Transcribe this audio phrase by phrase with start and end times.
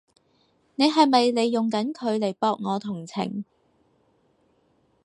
[0.73, 3.45] 你係咪利用緊佢嚟博我同情？